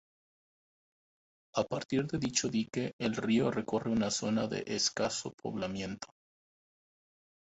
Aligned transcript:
A 1.53 1.63
partir 1.73 1.99
de 2.13 2.17
dicho 2.17 2.49
dique 2.49 2.93
el 2.97 3.15
río 3.15 3.51
recorre 3.51 3.91
una 3.91 4.09
zona 4.09 4.47
de 4.47 4.63
escaso 4.65 5.31
poblamiento. 5.33 6.07